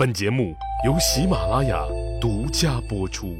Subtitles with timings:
[0.00, 1.84] 本节目由喜马拉雅
[2.22, 3.36] 独家播出。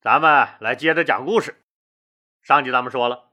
[0.00, 1.62] 咱们来接着讲故事。
[2.42, 3.26] 上集咱们说了，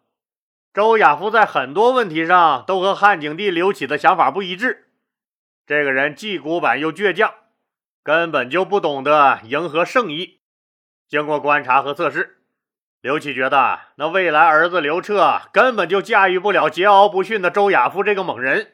[0.71, 4.89] 周亚夫在很多问题上都和汉景帝刘启的想法不一致。
[5.65, 7.33] 这个人既古板又倔强，
[8.03, 10.41] 根本就不懂得迎合圣意。
[11.07, 12.37] 经过观察和测试，
[13.01, 18.73] 刘启觉得那未来儿子刘彻根本就驾驭不了桀骜不驯的周亚夫这个猛人。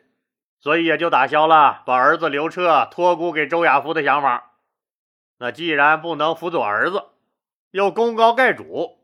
[0.66, 4.54] 所以也就打消了把儿子刘彻托孤给周亚夫的想法。
[5.38, 7.04] 那既然不能辅佐儿子，
[7.70, 8.98] 又功高盖主，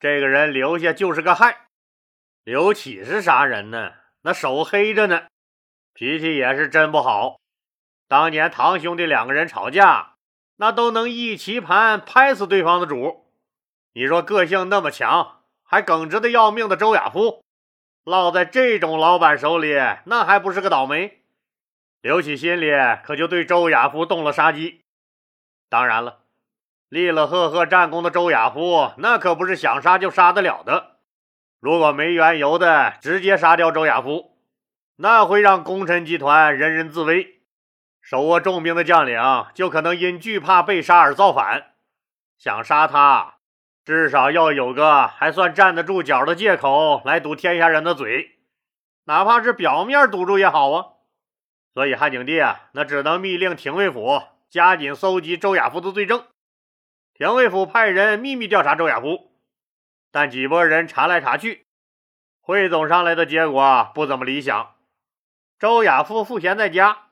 [0.00, 1.68] 这个人留下就是个害。
[2.42, 3.92] 刘启是啥人呢？
[4.22, 5.26] 那手黑着呢，
[5.92, 7.36] 脾气也是真不好。
[8.08, 10.16] 当年堂兄弟两个人吵架，
[10.56, 13.30] 那都能一棋盘拍死对方的主。
[13.92, 17.43] 你说个性那么强，还耿直的要命的周亚夫。
[18.04, 21.22] 落在这种老板手里，那还不是个倒霉？
[22.02, 22.70] 刘启心里
[23.02, 24.82] 可就对周亚夫动了杀机。
[25.70, 26.18] 当然了，
[26.90, 30.98] 立了赫赫战功的周亚夫，那可不是想杀就杀得了的。
[31.60, 34.36] 如果没缘由的直接杀掉周亚夫，
[34.96, 37.40] 那会让功臣集团人人自危，
[38.02, 39.18] 手握重兵的将领
[39.54, 41.72] 就可能因惧怕被杀而造反。
[42.36, 43.33] 想杀他。
[43.84, 48.38] 至少要有个还算站得住脚的借口来堵天下人的嘴，
[49.04, 50.86] 哪怕是表面堵住也好啊。
[51.74, 56.24] 所以汉景帝啊，那只能密令廷尉府加紧搜集周亚夫的罪证。
[57.12, 59.32] 廷尉府派人秘密调查周亚夫，
[60.10, 61.66] 但几拨人查来查去，
[62.40, 64.76] 汇总上来的结果不怎么理想。
[65.58, 67.08] 周亚夫赋闲在家，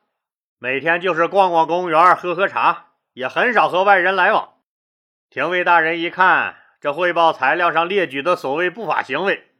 [0.58, 4.54] 每天就是逛逛公园、喝喝茶，也很少和外人来往。
[5.28, 6.61] 廷尉大人一看。
[6.82, 9.52] 这汇报材料上列举的所谓不法行为，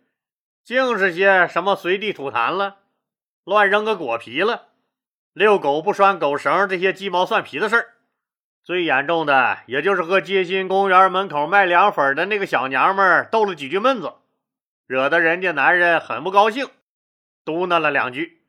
[0.64, 2.78] 竟是些什么随地吐痰了、
[3.44, 4.70] 乱扔个果皮了、
[5.32, 7.94] 遛狗不拴狗绳这些鸡毛蒜皮的事儿。
[8.64, 14.14] 最严重的，也就是和街心公园门口卖凉粉的那个小娘们斗了几句闷子，
[14.88, 16.66] 惹得人家男人很不高兴，
[17.44, 18.42] 嘟囔了两句，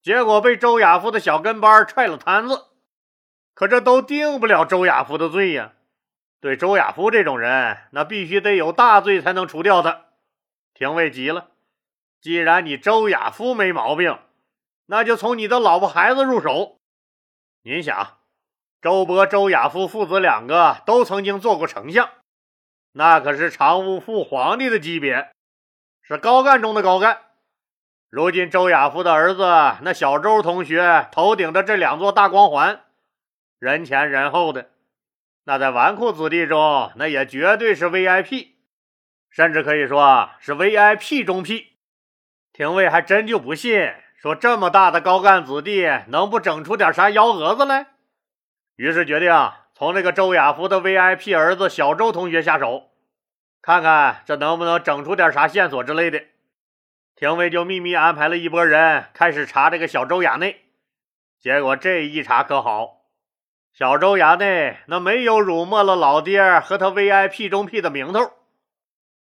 [0.00, 2.66] 结果被周亚夫的小跟班踹了摊子。
[3.54, 5.72] 可这都定不了周亚夫的罪呀。
[6.44, 10.08] 对周亚夫这种人，那必须得有大罪才能除掉他。
[10.74, 11.48] 廷尉急了，
[12.20, 14.18] 既然你周亚夫没毛病，
[14.84, 16.76] 那就从你的老婆孩子入手。
[17.62, 18.18] 您想，
[18.82, 22.10] 周勃、周亚夫父子两个都曾经做过丞相，
[22.92, 25.32] 那可是常务副皇帝的级别，
[26.02, 27.22] 是高干中的高干。
[28.10, 29.44] 如今周亚夫的儿子
[29.80, 32.84] 那小周同学头顶着这两座大光环，
[33.58, 34.72] 人前人后的。
[35.46, 38.52] 那在纨绔子弟中，那也绝对是 VIP，
[39.30, 41.74] 甚至可以说是 VIP 中 P。
[42.52, 47.88] 廷尉还真就不信，说这么大的高干子弟能不整出点啥幺蛾子来？
[48.76, 49.30] 于是决定
[49.74, 52.90] 从这个周亚夫的 VIP 儿子小周同学下手，
[53.60, 56.22] 看看这能不能整出点啥线索之类的。
[57.16, 60.62] 廷尉就秘密安排了一拨人开始查这个小周衙内，
[61.38, 63.03] 结果这一查可好。
[63.76, 68.30] 小周衙内那没有辱没了老爹和他 VIP 中 P 的名头，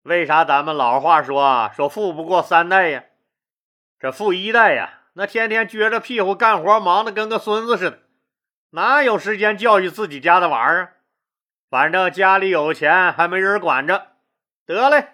[0.04, 3.04] 为啥咱们老话说说富不过三代呀？
[4.00, 8.00] 这富一代呀，那天天撅着屁股干活，忙得跟个孙子似的，
[8.70, 10.90] 哪有时间教育自己家的娃儿啊？
[11.72, 14.10] 反正家里有钱，还没人管着，
[14.68, 15.14] 得嘞，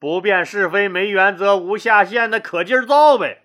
[0.00, 3.44] 不辨是非、没原则、无下限的可劲造呗。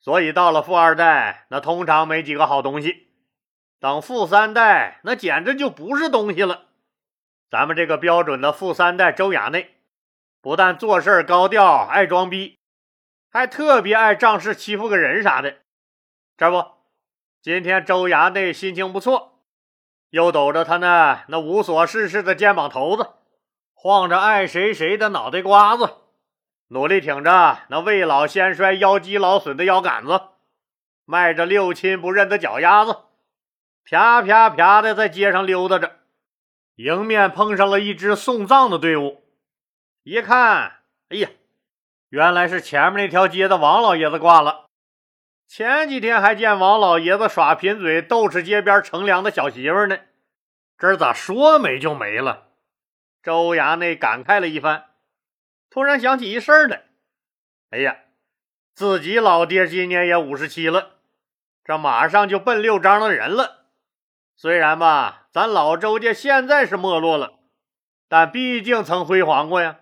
[0.00, 3.05] 所以到了富二代，那通常没几个好东西。
[3.86, 6.64] 等富三代，那简直就不是东西了。
[7.48, 9.76] 咱们这个标准的富三代周衙内，
[10.42, 12.58] 不但做事高调、爱装逼，
[13.30, 15.58] 还特别爱仗势欺负个人啥的。
[16.36, 16.64] 这不，
[17.40, 19.38] 今天周衙内心情不错，
[20.10, 23.10] 又抖着他那那无所事事的肩膀头子，
[23.72, 25.94] 晃着爱谁谁的脑袋瓜子，
[26.70, 30.20] 努力挺着那未老先衰、腰肌劳损的腰杆子，
[31.04, 33.04] 迈着六亲不认的脚丫子。
[33.88, 36.00] 啪啪啪的在街上溜达着，
[36.74, 39.22] 迎面碰上了一支送葬的队伍。
[40.02, 41.28] 一看，哎呀，
[42.08, 44.66] 原来是前面那条街的王老爷子挂了。
[45.46, 49.96] 前几天还见王老爷子耍贫嘴，逗吃街边乘凉的小媳妇呢，
[50.76, 52.48] 这咋说没就没了？
[53.22, 54.86] 周衙内感慨了一番，
[55.70, 56.86] 突然想起一事来。
[57.70, 57.98] 哎呀，
[58.74, 60.96] 自己老爹今年也五十七了，
[61.62, 63.65] 这马上就奔六张的人了。
[64.36, 67.32] 虽然吧，咱老周家现在是没落了，
[68.06, 69.80] 但毕竟曾辉煌过呀！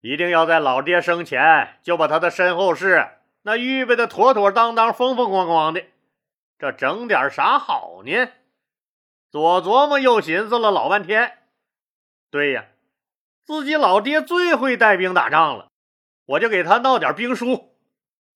[0.00, 3.08] 一定要在老爹生前就把他的身后事
[3.42, 5.82] 那预备的妥妥当当、风风光光的，
[6.56, 8.28] 这整点啥好呢？
[9.28, 11.38] 左琢磨右寻思了老半天。
[12.30, 12.66] 对呀，
[13.44, 15.66] 自己老爹最会带兵打仗了，
[16.26, 17.74] 我就给他闹点兵书，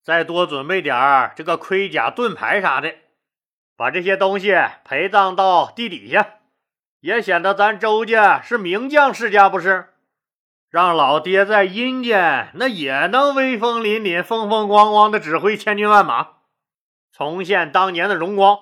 [0.03, 2.93] 再多准备点这个盔甲、盾牌啥的，
[3.77, 4.55] 把这些东西
[4.85, 6.39] 陪葬到地底下，
[7.01, 9.89] 也显得咱周家是名将世家，不是？
[10.71, 16.29] 让老爹在阴间那也能威风凛凛、风风光光的指挥千军万马，
[17.13, 18.59] 重现当年的荣光。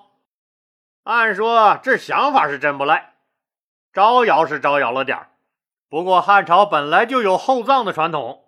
[1.03, 3.13] 按说这想法是真不赖，
[3.91, 5.17] 招摇是招摇了点
[5.89, 8.45] 不过汉朝本来就有厚葬的传统，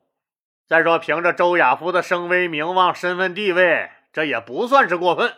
[0.68, 5.36] 再说凭着周亚夫的声威名望、身份地位，这也不算是过分。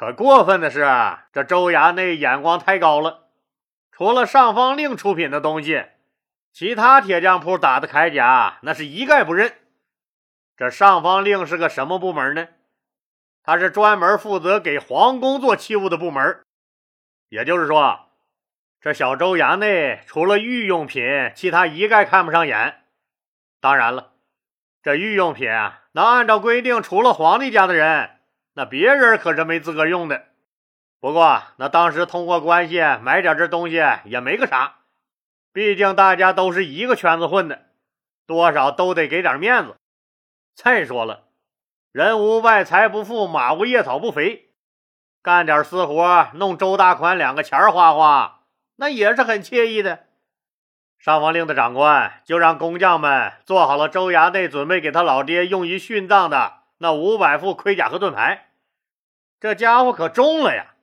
[0.00, 0.82] 可过分的是，
[1.30, 3.28] 这周衙内眼光太高了，
[3.92, 5.88] 除了上方令出品的东西。
[6.54, 9.52] 其他铁匠铺打的铠甲，那是一概不认。
[10.56, 12.48] 这上方令是个什么部门呢？
[13.42, 16.40] 他是专门负责给皇宫做器物的部门。
[17.28, 18.06] 也就是说，
[18.80, 22.84] 这小周衙内除了御用品，其他一概看不上眼。
[23.60, 24.12] 当然了，
[24.82, 28.12] 这御用品啊，那按照规定，除了皇帝家的人，
[28.54, 30.26] 那别人可是没资格用的。
[31.00, 34.76] 不过，那当时通过关系买点这东西也没个啥。
[35.52, 37.66] 毕竟大家都是一个圈子混的，
[38.26, 39.76] 多少都得给点面子。
[40.54, 41.24] 再说了，
[41.90, 44.50] 人无外财不富，马无夜草不肥，
[45.22, 48.42] 干点私活，弄周大款两个钱花花，
[48.76, 50.06] 那也是很惬意的。
[50.98, 58.52] 上方令的长官就让工匠们做好了周衙内准备给他老爹用于殉葬的那五百副盔甲和盾牌，
[59.38, 60.76] 这家伙可重了呀！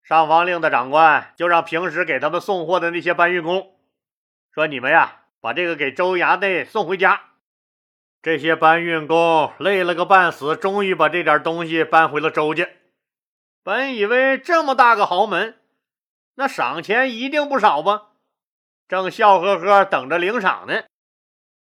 [0.00, 3.76] 上方令的长官就让平时给他们送货的那些搬运工。
[4.52, 7.20] 说你们呀，把这个给周衙内送回家。
[8.22, 12.68] 这些搬运工累了个半死，终于把这点东西搬回了周家。
[13.64, 15.58] 本以为这么大个豪门，
[16.36, 18.10] 那赏钱一定不少吧？
[18.86, 20.84] 正笑呵呵等着领赏呢，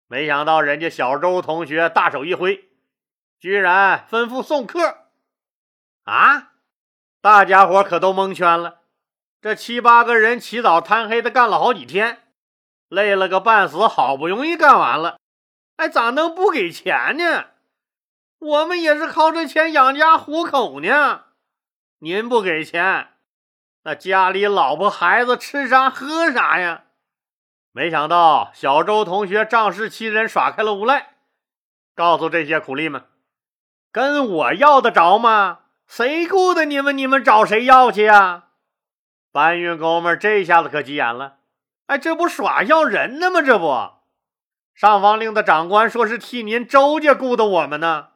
[0.06, 2.68] 没想到人家小周同学大手一挥，
[3.44, 5.08] 居然吩咐送客。
[6.04, 6.52] 啊！
[7.20, 8.80] 大家伙可都蒙圈了。
[9.42, 12.22] 这七八个人起早贪黑的干了好几天。
[12.88, 15.18] 累了个半死，好不容易干完了，
[15.76, 17.48] 哎，咋能不给钱呢？
[18.38, 21.24] 我们也是靠这钱养家糊口呢。
[21.98, 23.08] 您不给钱，
[23.82, 26.84] 那家里老婆孩子吃啥喝啥呀？
[27.72, 31.16] 没想到小周同学仗势欺人，耍开了无赖，
[31.94, 33.04] 告诉这些苦力们
[33.94, 35.60] ：“跟我要得着吗？
[35.86, 36.98] 谁雇的你们？
[36.98, 38.46] 你们找谁要去呀？”
[39.30, 41.36] 搬运工们这下子可急眼了。
[41.86, 43.40] 哎，这不耍要人呢吗？
[43.40, 43.92] 这不，
[44.74, 48.08] 上房令的长官说是替您周家雇的我们呢，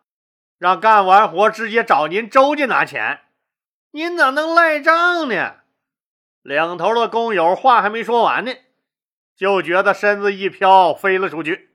[0.59, 3.21] 让干完活直接找您周家拿钱，
[3.93, 5.59] 您咋能赖账呢？
[6.43, 8.53] 领头的工友话还没说完呢，
[9.37, 11.68] 就觉得身子一飘，飞了出去。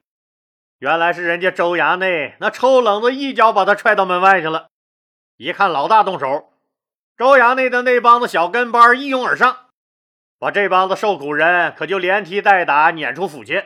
[0.84, 4.68] 原来是人家周衙内那臭冷子一脚把他踹到门外去了。
[5.38, 6.52] 一看老大动手，
[7.16, 9.68] 周衙内的那帮子小跟班一拥而上。
[10.40, 13.64] 把这帮子受苦人可就连踢带打撵出府去。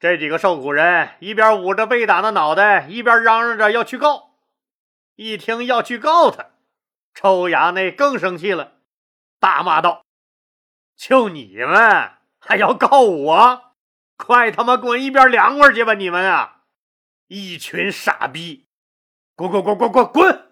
[0.00, 4.30] 这几个受苦人一边捂着被打的脑袋，一边嚷嚷着要去告。
[5.16, 6.46] 一听要去告他，
[7.12, 8.72] 抽衙内更生气了，
[9.38, 10.06] 大骂道
[10.96, 13.73] ：“就你们还要告我？
[14.16, 15.94] 快他妈滚一边凉快去吧！
[15.94, 16.62] 你们啊，
[17.26, 18.66] 一群傻逼，
[19.34, 20.50] 滚滚滚滚滚滚！”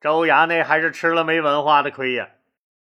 [0.00, 2.30] 周衙内还是吃了没文化的亏呀。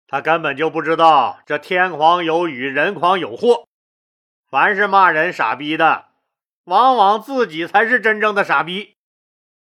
[0.07, 3.67] 他根本就不知道这天狂有雨，人狂有祸。
[4.51, 6.07] 凡是骂人傻逼的，
[6.65, 8.97] 往往自己才是真正的傻逼。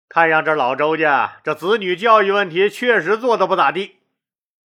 [0.08, 3.98] 看样这老周家这子女教育问题确实做的不咋地。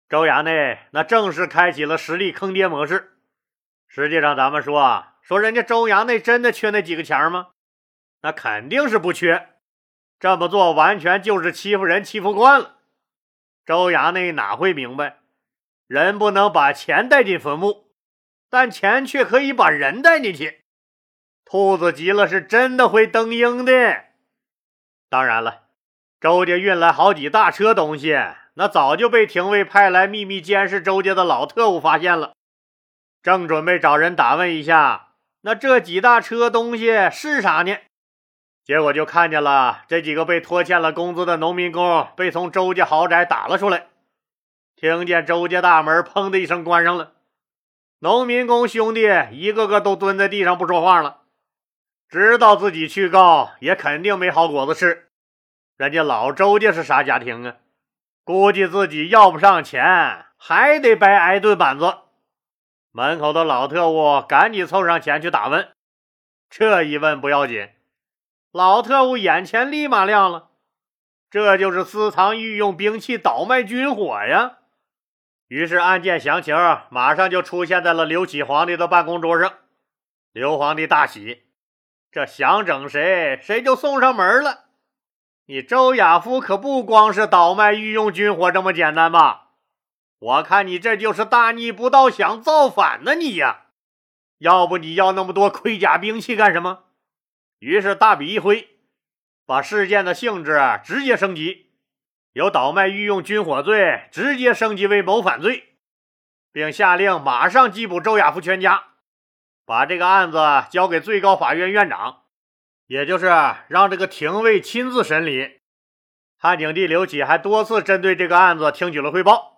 [0.09, 3.19] 周衙内那正式开启了实力坑爹模式。
[3.87, 7.49] 实际上，咱们说啊说人家周衙内真的缺那几个钱吗？
[8.23, 9.51] 那肯定是不缺。
[10.19, 12.79] 这么做完全就是欺负人，欺负惯了。
[13.67, 15.19] 周衙内哪会明白？
[15.87, 17.91] 人不能把钱带进坟墓，
[18.49, 20.63] 但钱却可以把人带进去。
[21.45, 24.07] 兔子急了是真的会蹬鹰的。
[25.11, 25.65] 当然了，
[26.19, 28.19] 周家运来好几大车东西，
[28.55, 32.33] 那早就被廷尉派来秘密监视周家的老特务发现了，
[33.23, 35.08] 正准备找人打问一下，
[35.43, 37.77] 那这几大车东西是啥呢？
[38.65, 43.87] 结果就看见了这几个被拖欠了工资的农民工被从周家豪宅打了出来。
[44.77, 47.13] 听见周家大门砰的一声关上了，
[48.01, 51.23] 农民工兄弟一个个都蹲在地上不说话了。
[52.09, 55.09] 知道自己去告也肯定没好果子吃。
[55.77, 57.57] 人家老周家是啥家庭啊？
[58.25, 61.99] 估计自己要不上钱，还得白挨顿板子。
[62.99, 65.69] 门口的老特务赶紧凑上前去打问。
[66.51, 67.69] 这一问不要紧，
[68.51, 70.49] 老特务眼前立马亮了，
[71.31, 74.57] 这就是私藏御用兵器、倒卖军火呀！
[75.47, 76.57] 于是案件详情
[76.91, 79.55] 马上就出现在了刘启皇帝的办公桌上。
[80.33, 81.45] 刘皇帝大喜，
[82.11, 84.65] 这想整谁，谁就送上门了。
[85.47, 89.48] 你周亚夫可不光是倒卖御用军火这么简单吧？
[90.19, 93.15] 我看你这就是大逆不道，想造反呢！
[93.15, 93.67] 你呀，
[94.39, 96.85] 要不你要那么多盔甲兵器干什么？
[97.61, 98.69] 于是大笔一挥，
[99.47, 101.71] 把事件的性质直接升级，
[102.33, 105.77] 由倒卖御用军火罪直接升级为谋反罪，
[106.53, 108.85] 并下令马上缉捕周亚夫全家。
[109.65, 110.39] 把这个案子
[110.71, 112.23] 交给最高法院院长，
[112.87, 113.27] 也就是
[113.69, 115.61] 让这个廷尉亲自审理。
[116.39, 119.58] 汉景帝刘启还多次针对这个案子听取了汇报，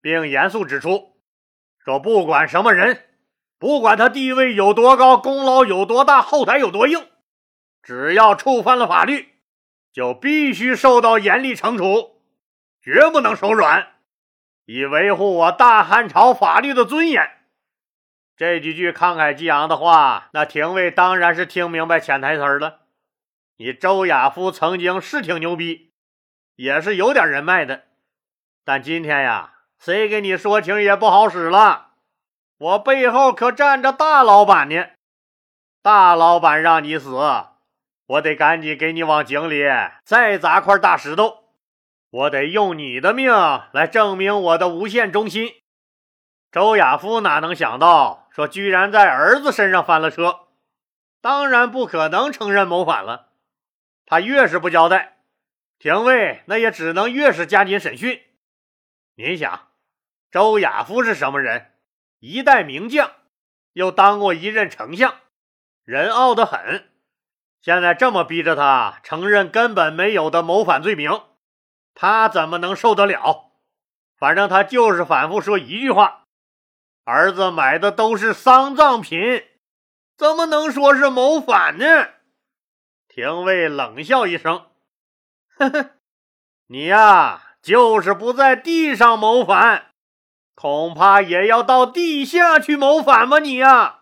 [0.00, 1.16] 并严肃指出
[1.78, 3.04] 说：“不管什么人，
[3.58, 7.08] 不管他地位有多高，功劳有多大，后台有多硬，
[7.82, 9.34] 只要触犯了法律，
[9.92, 12.22] 就必须受到严厉惩处，
[12.82, 13.94] 绝不能手软，
[14.66, 17.30] 以维护我大汉朝法律的尊严。”
[18.36, 22.82] 这几句慷慨激昂的话，那廷尉当然是听明白潜台词了。
[23.56, 25.92] 你周亚夫曾经是挺牛逼，
[26.54, 27.86] 也是有点人脉的，
[28.64, 31.92] 但今天呀，谁给你说情也不好使了。
[32.58, 34.86] 我背后可站着大老板呢，
[35.82, 37.10] 大老板让你死，
[38.06, 39.62] 我得赶紧给你往井里
[40.04, 41.44] 再砸块大石头，
[42.10, 43.32] 我得用你的命
[43.72, 45.54] 来证明我的无限忠心。
[46.50, 48.26] 周亚夫哪能想到？
[48.30, 50.46] 说居然在儿子身上翻了车，
[51.20, 53.30] 当然不可能承认谋反了。
[54.06, 55.18] 他越是不交代，
[55.78, 58.22] 廷尉那也只能越是加紧审讯。
[59.16, 59.67] 您想，
[60.30, 61.72] 周亚夫是什么人？
[62.18, 63.12] 一代名将，
[63.72, 65.20] 又当过一任丞相，
[65.84, 66.90] 人傲得很。
[67.62, 71.22] 现在这么逼着他承认根本没有的谋反罪名，
[71.94, 73.52] 他怎么能受得了？
[74.16, 76.24] 反正他就是反复说一句话。
[77.04, 79.18] 儿子买的都是丧葬品，
[80.16, 81.84] 怎么能说是谋反呢？
[83.08, 84.66] 廷尉冷笑一声
[85.56, 85.90] ：“呵呵，
[86.66, 89.92] 你呀，就是不在地上谋反，
[90.60, 93.38] 恐怕也要到地下去谋反吧？
[93.38, 94.00] 你呀！”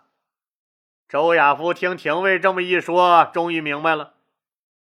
[1.06, 4.14] 周亚夫听廷尉这么一说，终于明白了，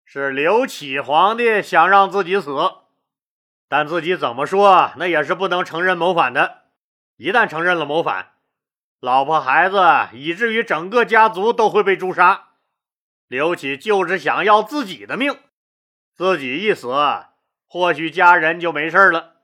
[0.06, 2.56] 是刘启皇帝想让自己死，
[3.68, 6.60] 但自己怎么说，那也是不能承认谋反的。
[7.18, 8.32] 一旦承认了谋反，
[9.02, 12.52] 老婆孩子以至于整个家族都会被诛杀。
[13.28, 15.38] 刘启就是想要自己的命，
[16.16, 16.88] 自己一死，
[17.68, 19.35] 或许家人就没事了。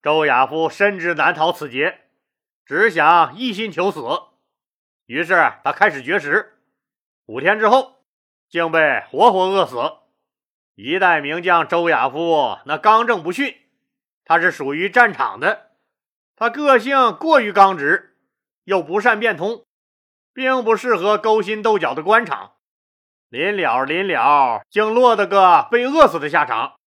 [0.00, 2.02] 周亚夫深知难逃此劫，
[2.64, 4.00] 只想一心求死。
[5.06, 6.58] 于是他开始绝食，
[7.26, 7.96] 五天之后，
[8.48, 9.76] 竟被活活饿死。
[10.76, 13.56] 一代名将周亚夫那刚正不逊，
[14.24, 15.72] 他是属于战场的。
[16.36, 18.16] 他个性过于刚直，
[18.62, 19.64] 又不善变通，
[20.32, 22.52] 并不适合勾心斗角的官场。
[23.28, 26.77] 临了临了，竟落得个被饿死的下场，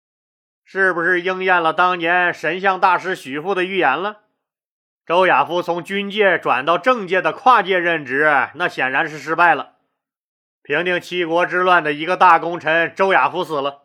[0.73, 4.19] 是不是应验了当年神像大师许父的预言了？
[5.05, 9.73] 周亚夫从军界转到政界的跨界任职，那显然是失败了。
[10.63, 13.81] 平定七国之乱的一个大功臣周亚夫死了，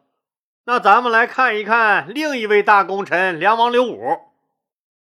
[0.66, 3.98] 那咱们来看一看另一位大功臣梁王刘武。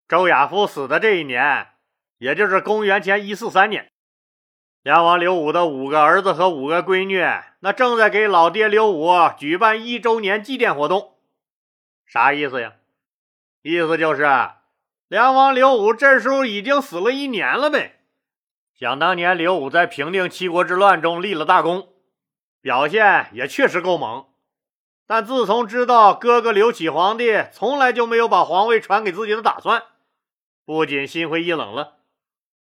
[0.06, 1.70] 周亚夫死的这一年，
[2.18, 3.90] 也就是公元前一四三年，
[4.84, 7.20] 梁王刘武的五个儿子和五个闺女，
[7.58, 11.13] 那正在给老爹刘武举办一周年祭奠活动。
[12.06, 12.74] 啥意思呀？
[13.62, 14.22] 意思就是
[15.08, 18.00] 梁王刘武这时候已经死了一年了呗。
[18.74, 21.88] 想当年，刘武在平定七国之乱中立了大功，
[22.60, 24.26] 表现也确实够猛。
[25.06, 29.82] 但自从知道哥哥刘启皇帝从来就没有把皇位传给自己的打算。
[30.64, 31.98] 不仅心灰意冷了，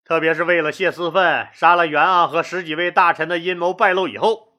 [0.04, 4.49] 特别是为了泄私愤，杀了袁盎和十几位大臣的阴谋败露以后，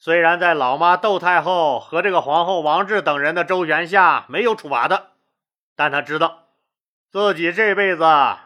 [0.00, 5.08] 虽然在老妈窦太后和这个皇后王治等人的周旋下没有处罚他，
[5.76, 6.48] 但他知道
[7.12, 8.04] 自己这辈子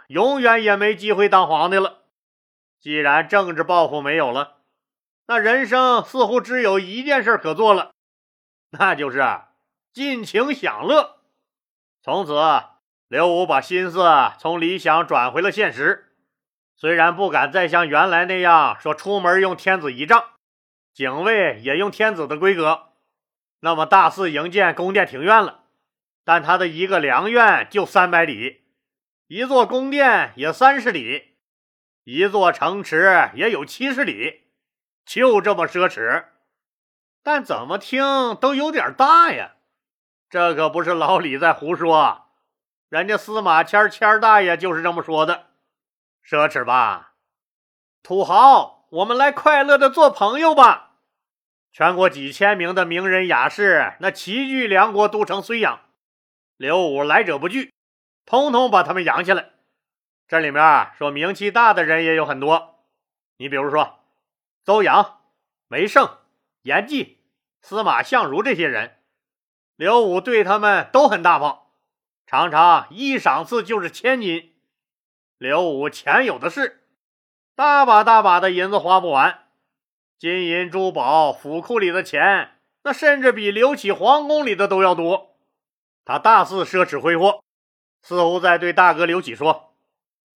[0.08, 1.98] 永远也没机会当皇帝了。
[2.80, 4.56] 既然政治抱负没有了，
[5.28, 7.92] 那人生似乎只有一件事可做了，
[8.70, 9.24] 那就是
[9.92, 11.18] 尽情享乐。
[12.02, 12.34] 从此。
[13.06, 14.02] 刘武把心思
[14.40, 16.10] 从理想转回了现实，
[16.74, 20.24] 虽然不敢再像原来那样说出门用天子仪仗，
[20.94, 22.92] 警卫也用天子的规格，
[23.60, 25.64] 那么大肆营建宫殿庭院了，
[26.24, 28.62] 但他的一个良院就三百里，
[29.26, 31.34] 一座宫殿也三十里，
[32.04, 34.44] 一座城池也有七十里，
[35.04, 36.26] 就这么奢侈。
[37.24, 39.56] 但怎么听都有点大呀！
[40.30, 42.28] 这可不是老李在胡说，
[42.88, 45.46] 人家司马迁迁大爷就是这么说的。
[46.24, 47.14] 奢侈吧，
[48.02, 50.92] 土豪，我们来快乐的做朋友吧！
[51.72, 55.80] 全国几千名的名人雅士，那齐聚梁国都城睢阳。
[56.56, 57.74] 刘武来者不拒，
[58.24, 59.50] 通通把他们养起来。
[60.28, 62.84] 这里面说名气大的人也有很多，
[63.38, 63.98] 你比如说
[64.64, 65.22] 邹阳、
[65.66, 66.18] 梅胜、
[66.62, 67.18] 严季、
[67.60, 68.98] 司马相如这些人，
[69.74, 71.62] 刘武对他们都很大方，
[72.28, 74.54] 常常一赏赐就是千金。
[75.36, 76.83] 刘武钱有的是，
[77.56, 79.44] 大把大把的银子花不完。
[80.18, 85.36] 金银珠宝，府库里的钱，那甚至比刘启皇宫里的都要多。
[86.04, 87.42] 他大肆奢侈挥霍，
[88.02, 89.74] 似乎在对大哥刘启说：“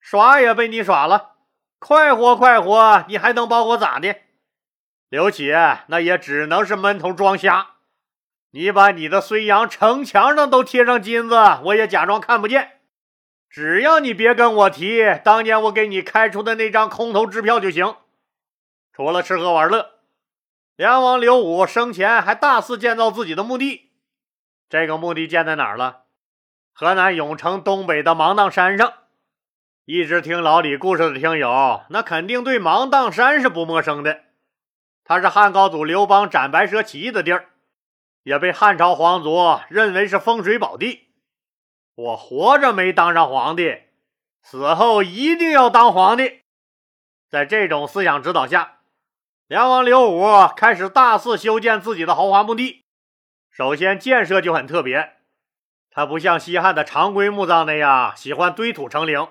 [0.01, 1.33] 耍也被你耍了，
[1.79, 4.15] 快活快活，你还能把我咋的？”
[5.11, 5.51] 刘启
[5.89, 7.75] 那也只能是闷头装瞎。
[8.51, 11.35] 你把你的睢阳城墙上都贴上金子，
[11.65, 12.78] 我也假装看不见。
[13.49, 17.97] 只要你别跟我提当年我给你开出的那张空头支票就行。
[18.93, 19.93] 除了吃喝玩乐，
[20.77, 23.91] 梁王刘武生前还大肆建造自己的墓地。
[24.69, 26.05] 这个墓地建在哪儿了？
[26.73, 28.93] 河南永城东北的芒砀山上。
[29.87, 34.21] 一直听老李故事的听友，那肯定对芒砀山是不陌生的。
[35.03, 37.49] 它是汉高祖刘邦斩白蛇起义的地儿，
[38.25, 41.08] 也被汉朝皇族认为是风水宝地。
[41.99, 43.83] 我活着没当上皇帝，
[44.41, 46.43] 死后一定要当皇帝。
[47.29, 48.77] 在这种思想指导下。
[49.49, 50.23] 梁王刘武
[50.57, 52.85] 开始大肆修建自己的豪华墓地。
[53.51, 55.17] 首先建设就很特别，
[55.91, 59.27] 他不像西汉的常规墓葬那样喜欢堆土成陵，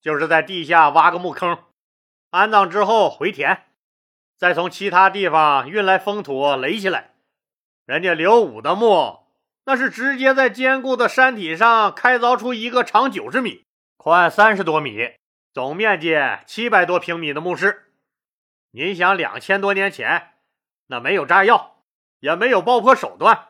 [0.00, 1.58] 就是在地下挖个墓坑，
[2.30, 3.66] 安葬之后回填，
[4.38, 7.10] 再从其他地方运来封土垒起来。
[7.84, 9.18] 人家刘武的墓，
[9.64, 13.64] 那是直接在坚固的山体上开凿出一个长九十米、
[13.96, 15.12] 宽三十多米、
[15.52, 17.92] 总面积七百多平米的墓室。
[18.72, 20.34] 您想，两千多年前，
[20.86, 21.82] 那没有炸药，
[22.20, 23.48] 也没有爆破手段，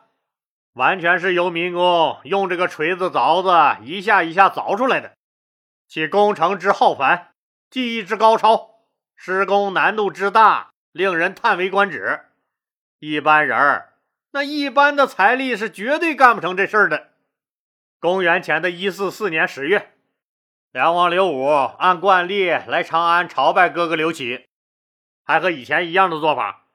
[0.73, 5.13] 完全是由民工用这个锤子、凿子一下一下凿出来的。
[5.87, 7.33] 其工程之浩繁，
[7.69, 8.81] 技艺之高超，
[9.15, 12.21] 施工难度之大，令人叹为观止。
[12.99, 13.90] 一般人儿，
[14.33, 17.09] 那一般的财力是绝对干不成这事儿的。
[17.99, 19.91] 公元前的一四四年十月，
[20.71, 24.47] 梁王刘武按惯例来长安朝拜哥哥刘启。
[25.23, 26.67] 还和以前一样的做法，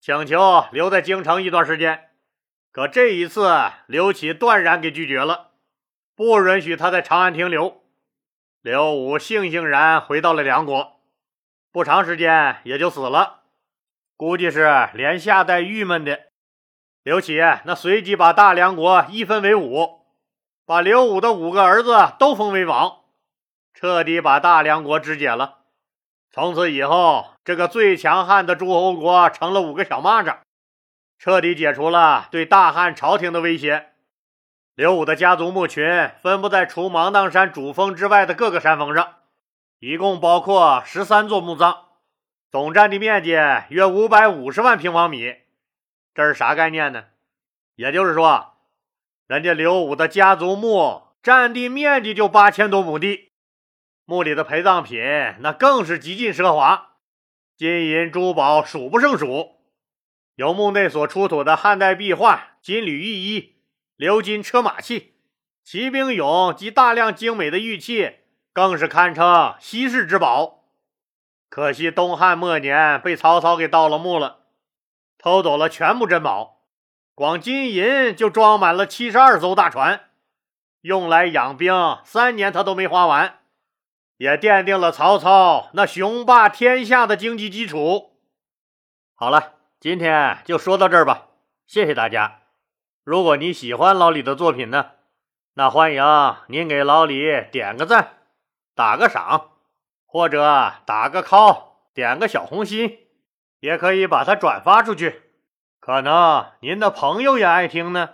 [0.00, 2.10] 请求留在京城一段时间。
[2.70, 3.50] 可这一次，
[3.86, 5.52] 刘启断然给拒绝了，
[6.14, 7.82] 不允许他在长安停留。
[8.60, 11.00] 刘武悻悻然回到了梁国，
[11.72, 13.44] 不长时间也就死了，
[14.16, 16.25] 估计是连下带郁闷的。
[17.06, 20.00] 刘启那随即把大梁国一分为五，
[20.66, 23.02] 把刘武的五个儿子都封为王，
[23.72, 25.58] 彻底把大梁国肢解了。
[26.32, 30.38] 从此以后，这个最强悍的诸侯国成了五个小蚂蚱，
[31.16, 33.90] 彻底解除了对大汉朝廷的威胁。
[34.74, 39.14] 刘武的家族墓群分布在除芒砀山主峰之外的各个山峰上，
[39.78, 41.84] 一共包括十三座墓葬，
[42.50, 43.30] 总占地面积
[43.68, 45.36] 约五百五十万平方米。
[46.16, 47.04] 这是啥概念呢？
[47.74, 48.54] 也就是说，
[49.26, 53.32] 人家刘武的家族墓占地面积就八千多亩地。
[54.06, 54.98] 墓里的陪葬品
[55.40, 56.94] 那更是极尽奢华，
[57.54, 59.60] 金银珠宝数不胜数。
[60.36, 63.56] 有墓内所出土的汉代壁画、金缕玉衣、
[63.98, 65.16] 鎏金车马器、
[65.62, 68.20] 骑兵俑及大量精美的玉器，
[68.54, 70.64] 更是堪称稀世之宝。
[71.50, 74.45] 可惜东汉末年被曹操给盗了墓了，
[75.26, 76.60] 偷走了全部珍宝，
[77.12, 80.02] 光金银就装满了七十二艘大船，
[80.82, 83.40] 用来养兵三年他都没花完。
[84.18, 88.12] 也奠定了曹操那雄霸天下的经济基础。
[89.16, 91.26] 好了，今天就说到这儿吧，
[91.66, 92.42] 谢谢大家。
[93.02, 94.92] 如果你喜欢老李的作品呢，
[95.54, 96.04] 那欢迎
[96.46, 98.18] 您给老李点个赞、
[98.76, 99.50] 打个赏，
[100.06, 101.62] 或者打个 call、
[101.92, 103.05] 点个小红心，
[103.60, 105.22] 也可以把它转发出去，
[105.80, 108.10] 可能您的朋友也爱听呢。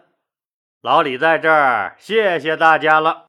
[0.80, 3.26] 老李在这儿，谢谢大家了。